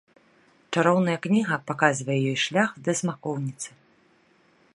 [0.75, 3.69] Чароўная кніга паказвае ёй шлях да смакоўніцы.